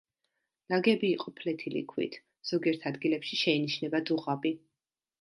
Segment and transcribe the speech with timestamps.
[0.73, 2.19] ნაგები იყო ფლეთილი ქვით,
[2.55, 4.61] ზოგიერთ ადგილებში შეინიშნება დუღაბი.